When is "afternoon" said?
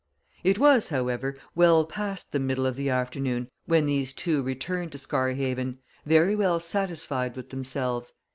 2.89-3.49